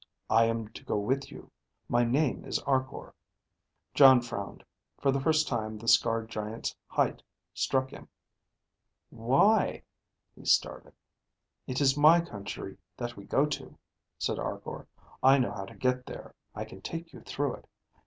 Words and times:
"I 0.31 0.45
am 0.45 0.67
to 0.69 0.83
go 0.83 0.97
with 0.97 1.29
you. 1.31 1.51
My 1.87 2.03
name 2.03 2.43
is 2.43 2.57
Arkor." 2.65 3.13
Jon 3.93 4.19
frowned. 4.19 4.63
For 4.99 5.11
the 5.11 5.19
first 5.19 5.47
time 5.47 5.77
the 5.77 5.87
scarred 5.87 6.27
giant's 6.27 6.75
height 6.87 7.21
struck 7.53 7.91
him. 7.91 8.07
"Why...?" 9.11 9.83
he 10.35 10.43
started. 10.45 10.93
"It 11.67 11.81
is 11.81 11.95
my 11.95 12.19
country 12.19 12.79
that 12.97 13.15
we 13.15 13.25
go 13.25 13.45
to," 13.45 13.77
said 14.17 14.39
Arkor. 14.39 14.87
"I 15.21 15.37
know 15.37 15.51
how 15.51 15.65
to 15.65 15.75
get 15.75 16.07
there. 16.07 16.33
I 16.55 16.65
can 16.65 16.81
take 16.81 17.13
you 17.13 17.21
through 17.21 17.57
it. 17.57 17.67